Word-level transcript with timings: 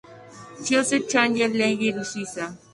Chiasso 0.63 0.95
de 0.95 0.99
la 1.01 1.07
Challenge 1.11 1.57
League 1.61 1.93
de 1.97 2.03
Suiza. 2.03 2.45